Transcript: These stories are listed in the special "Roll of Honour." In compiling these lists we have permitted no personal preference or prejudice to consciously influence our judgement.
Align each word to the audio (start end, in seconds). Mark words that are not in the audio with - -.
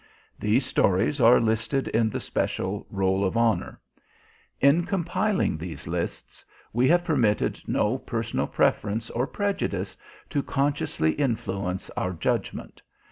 These 0.39 0.65
stories 0.65 1.21
are 1.21 1.39
listed 1.39 1.87
in 1.89 2.09
the 2.09 2.19
special 2.19 2.87
"Roll 2.89 3.23
of 3.23 3.37
Honour." 3.37 3.79
In 4.59 4.83
compiling 4.83 5.59
these 5.59 5.85
lists 5.87 6.43
we 6.73 6.87
have 6.87 7.05
permitted 7.05 7.61
no 7.67 7.99
personal 7.99 8.47
preference 8.47 9.11
or 9.11 9.27
prejudice 9.27 9.95
to 10.31 10.41
consciously 10.41 11.11
influence 11.11 11.91
our 11.91 12.13
judgement. 12.13 12.81